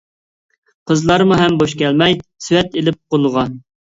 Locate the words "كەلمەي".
1.83-2.17